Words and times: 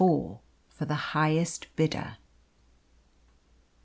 FOR 0.03 0.39
THE 0.79 0.95
HIGHEST 0.95 1.75
BIDDER. 1.75 2.17